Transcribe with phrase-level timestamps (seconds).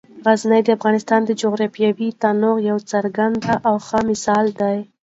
[0.25, 4.77] غزني د افغانستان د جغرافیوي تنوع یو څرګند او ښه مثال دی.